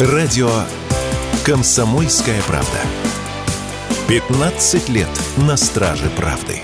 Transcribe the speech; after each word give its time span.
Радио 0.00 0.50
«Комсомольская 1.46 2.42
правда». 2.48 2.80
15 4.08 4.88
лет 4.88 5.06
на 5.36 5.56
страже 5.56 6.10
правды. 6.16 6.62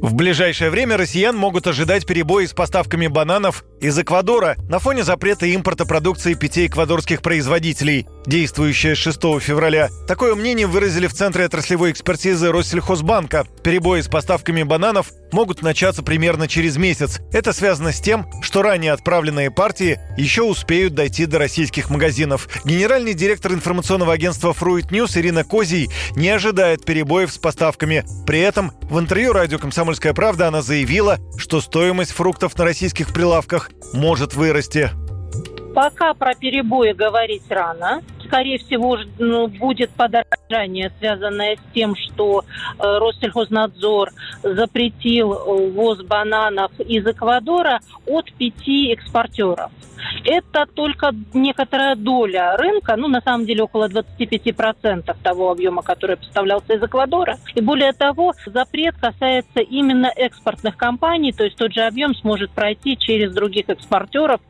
В 0.00 0.14
ближайшее 0.14 0.70
время 0.70 0.96
россиян 0.96 1.36
могут 1.36 1.66
ожидать 1.66 2.06
перебои 2.06 2.46
с 2.46 2.54
поставками 2.54 3.06
бананов 3.06 3.64
из 3.80 3.98
Эквадора 3.98 4.56
на 4.68 4.78
фоне 4.78 5.04
запрета 5.04 5.44
импорта 5.44 5.84
продукции 5.84 6.32
пяти 6.32 6.66
эквадорских 6.66 7.20
производителей, 7.20 8.06
действующая 8.24 8.94
с 8.94 8.98
6 8.98 9.20
февраля. 9.40 9.90
Такое 10.08 10.34
мнение 10.34 10.66
выразили 10.66 11.06
в 11.06 11.12
Центре 11.12 11.44
отраслевой 11.44 11.90
экспертизы 11.90 12.50
Россельхозбанка. 12.50 13.46
Перебои 13.62 14.00
с 14.00 14.08
поставками 14.08 14.62
бананов 14.62 15.12
могут 15.32 15.62
начаться 15.62 16.02
примерно 16.02 16.48
через 16.48 16.76
месяц. 16.76 17.20
Это 17.32 17.52
связано 17.52 17.92
с 17.92 18.00
тем, 18.00 18.26
что 18.42 18.62
ранее 18.62 18.92
отправленные 18.92 19.50
партии 19.50 19.98
еще 20.16 20.42
успеют 20.42 20.94
дойти 20.94 21.26
до 21.26 21.38
российских 21.38 21.90
магазинов. 21.90 22.48
Генеральный 22.64 23.14
директор 23.14 23.52
информационного 23.52 24.12
агентства 24.12 24.52
Fruit 24.52 24.88
News 24.90 25.18
Ирина 25.18 25.44
Козий 25.44 25.88
не 26.16 26.28
ожидает 26.28 26.84
перебоев 26.84 27.32
с 27.32 27.38
поставками. 27.38 28.04
При 28.26 28.40
этом 28.40 28.72
в 28.82 28.98
интервью 28.98 29.32
радио 29.32 29.58
«Комсомольская 29.58 30.14
правда» 30.14 30.48
она 30.48 30.62
заявила, 30.62 31.18
что 31.36 31.60
стоимость 31.60 32.12
фруктов 32.12 32.56
на 32.58 32.64
российских 32.64 33.12
прилавках 33.12 33.70
может 33.92 34.34
вырасти. 34.34 34.90
Пока 35.74 36.14
про 36.14 36.34
перебои 36.34 36.92
говорить 36.92 37.42
рано. 37.50 38.02
Скорее 38.26 38.58
всего, 38.58 38.98
ну, 39.18 39.46
будет 39.46 39.90
подорожание, 40.46 40.92
связанное 40.98 41.56
с 41.56 41.74
тем, 41.74 41.94
что 41.96 42.42
э, 42.42 42.82
Россельхознадзор 42.82 44.10
запретил 44.42 45.32
э, 45.32 45.70
ввоз 45.70 46.02
бананов 46.02 46.72
из 46.80 47.06
Эквадора 47.06 47.80
от 48.06 48.32
пяти 48.32 48.92
экспортеров. 48.92 49.70
Это 50.24 50.66
только 50.66 51.12
некоторая 51.34 51.96
доля 51.96 52.56
рынка, 52.56 52.96
ну, 52.96 53.08
на 53.08 53.20
самом 53.20 53.44
деле, 53.44 53.64
около 53.64 53.88
25% 53.88 55.16
того 55.22 55.50
объема, 55.50 55.82
который 55.82 56.16
поставлялся 56.16 56.74
из 56.74 56.82
Эквадора. 56.82 57.38
И 57.54 57.60
более 57.60 57.92
того, 57.92 58.34
запрет 58.46 58.94
касается 58.96 59.60
именно 59.60 60.06
экспортных 60.14 60.76
компаний, 60.76 61.32
то 61.32 61.44
есть 61.44 61.56
тот 61.56 61.72
же 61.72 61.80
объем 61.80 62.14
сможет 62.14 62.50
пройти 62.50 62.96
через 62.96 63.32
других 63.34 63.68
экспортеров 63.68 64.40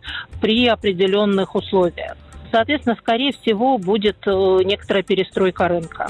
при 0.41 0.67
определенных 0.67 1.55
условиях. 1.55 2.17
Соответственно, 2.57 2.97
скорее 2.99 3.33
всего, 3.33 3.77
будет 3.77 4.17
э, 4.27 4.31
некоторая 4.65 5.03
перестройка 5.03 5.69
рынка. 5.69 6.07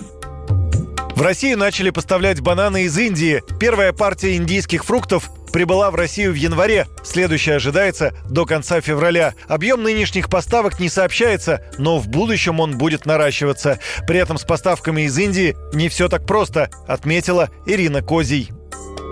В 1.16 1.20
Россию 1.20 1.58
начали 1.58 1.90
поставлять 1.90 2.40
бананы 2.40 2.84
из 2.84 2.96
Индии. 2.96 3.42
Первая 3.58 3.92
партия 3.92 4.36
индийских 4.36 4.84
фруктов 4.84 5.28
прибыла 5.52 5.90
в 5.90 5.96
Россию 5.96 6.30
в 6.30 6.36
январе. 6.36 6.86
Следующая 7.02 7.54
ожидается 7.54 8.14
до 8.30 8.44
конца 8.44 8.80
февраля. 8.80 9.34
Объем 9.48 9.82
нынешних 9.82 10.30
поставок 10.30 10.78
не 10.78 10.88
сообщается, 10.88 11.64
но 11.78 11.98
в 11.98 12.06
будущем 12.06 12.60
он 12.60 12.78
будет 12.78 13.06
наращиваться. 13.06 13.80
При 14.06 14.20
этом 14.20 14.38
с 14.38 14.44
поставками 14.44 15.02
из 15.02 15.18
Индии 15.18 15.56
не 15.72 15.88
все 15.88 16.08
так 16.08 16.26
просто, 16.26 16.70
отметила 16.86 17.50
Ирина 17.66 18.02
Козий. 18.02 18.52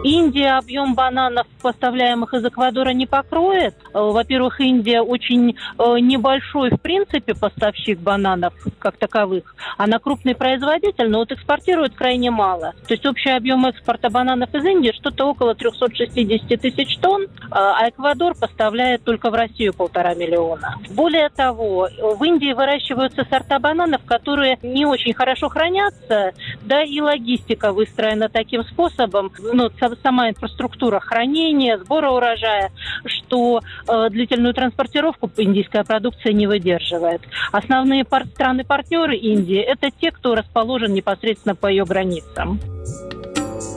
Индия 0.05 0.59
объем 0.59 0.95
бананов, 0.95 1.47
поставляемых 1.63 2.35
из 2.35 2.45
Эквадора, 2.45 2.91
не 2.91 3.07
покроет. 3.07 3.75
Э, 3.95 3.99
во-первых, 3.99 4.61
Индия 4.61 5.01
очень 5.01 5.57
э, 5.79 5.99
небольшой, 5.99 6.71
в 6.71 6.81
принципе, 6.81 7.35
поставщик 7.35 7.99
бананов 7.99 8.53
как 8.79 8.99
таковых. 8.99 9.57
Она 9.79 9.99
крупный 9.99 10.35
производитель, 10.35 11.09
но 11.09 11.21
вот 11.21 11.33
экспортирует 11.33 11.95
крайне 11.95 12.31
мало. 12.31 12.75
То 12.87 12.93
есть 12.93 13.07
общий 13.07 13.31
объем 13.31 13.65
экспорта 13.65 14.11
бананов 14.11 14.55
из 14.55 14.63
Индии 14.63 14.93
что-то 14.95 15.25
около 15.25 15.55
360 15.55 16.61
тысяч 16.61 16.99
тонн, 16.99 17.23
э, 17.23 17.27
а 17.51 17.89
Эквадор 17.89 18.35
поставляет 18.35 19.05
только 19.05 19.31
в 19.31 19.35
Россию 19.35 19.73
полтора 19.73 20.15
миллиона. 20.15 20.75
Более 20.91 21.31
того, 21.31 21.89
в 21.99 22.23
Индии 22.23 22.53
выращиваются 22.53 23.25
сорта 23.31 23.59
бананов, 23.59 24.03
которые 24.05 24.59
не 24.63 24.85
очень 24.85 25.15
хорошо 25.15 25.49
хранятся, 25.49 26.33
да 26.64 26.83
и 26.83 27.01
логистика 27.01 27.73
выстроена 27.73 28.29
таким 28.29 28.64
способом, 28.64 29.33
ну, 29.52 29.70
сама 30.02 30.30
инфраструктура 30.30 31.01
хранения, 31.01 31.79
сбора 31.79 32.11
урожая, 32.11 32.70
что 33.05 33.61
э, 33.86 34.11
длительную 34.11 34.55
транспортировку 34.55 35.30
индийская 35.36 35.85
продукция 35.85 36.33
не 36.33 36.47
выдерживает. 36.47 37.23
Основные 37.52 38.05
пар- 38.05 38.27
страны-партнеры 38.27 39.17
Индии– 39.17 39.58
это 39.61 39.91
те, 39.91 40.11
кто 40.11 40.35
расположен 40.35 40.92
непосредственно 40.92 41.55
по 41.55 41.67
ее 41.67 41.85
границам. 41.85 42.61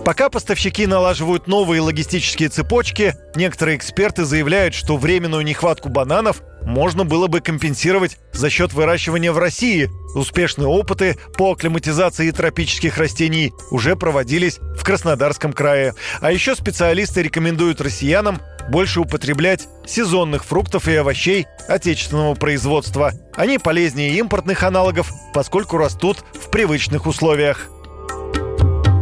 Пока 0.05 0.29
поставщики 0.29 0.87
налаживают 0.87 1.47
новые 1.47 1.81
логистические 1.81 2.47
цепочки, 2.47 3.13
некоторые 3.35 3.75
эксперты 3.75 4.23
заявляют, 4.23 4.73
что 4.73 4.95
временную 4.95 5.43
нехватку 5.43 5.89
бананов 5.89 6.41
можно 6.67 7.05
было 7.05 7.27
бы 7.27 7.39
компенсировать 7.39 8.17
за 8.33 8.49
счет 8.49 8.73
выращивания 8.73 9.31
в 9.31 9.37
России. 9.37 9.89
Успешные 10.13 10.67
опыты 10.67 11.17
по 11.37 11.53
акклиматизации 11.53 12.29
тропических 12.29 12.97
растений 12.97 13.53
уже 13.71 13.95
проводились 13.95 14.59
в 14.59 14.83
Краснодарском 14.83 15.53
крае. 15.53 15.95
А 16.19 16.31
еще 16.31 16.55
специалисты 16.55 17.23
рекомендуют 17.23 17.79
россиянам 17.79 18.41
больше 18.69 18.99
употреблять 18.99 19.67
сезонных 19.85 20.43
фруктов 20.43 20.89
и 20.89 20.95
овощей 20.95 21.47
отечественного 21.69 22.35
производства. 22.35 23.13
Они 23.35 23.57
полезнее 23.59 24.17
импортных 24.17 24.63
аналогов, 24.63 25.09
поскольку 25.33 25.77
растут 25.77 26.17
в 26.33 26.51
привычных 26.51 27.05
условиях. 27.05 27.69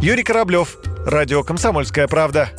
Юрий 0.00 0.22
Кораблев, 0.22 0.76
Радио 1.04 1.42
«Комсомольская 1.42 2.06
правда». 2.06 2.50